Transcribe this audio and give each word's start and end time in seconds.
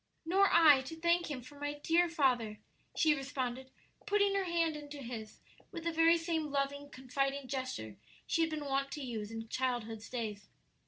"Nor 0.25 0.51
I 0.51 0.81
to 0.85 0.95
thank 0.95 1.29
Him 1.29 1.43
for 1.43 1.59
my 1.59 1.73
dear 1.75 2.09
father," 2.09 2.57
she 2.95 3.13
responded, 3.13 3.69
putting 4.07 4.33
her 4.33 4.45
hand 4.45 4.75
into 4.75 4.97
his, 4.97 5.41
with 5.71 5.83
the 5.83 5.91
very 5.91 6.17
same 6.17 6.49
loving, 6.49 6.89
confiding 6.89 7.47
gesture 7.47 7.97
she 8.25 8.41
had 8.41 8.49
been 8.49 8.65
wont 8.65 8.89
to 8.93 9.01
use 9.03 9.29
in 9.29 9.47
childhood's 9.47 10.09
days. 10.09 10.49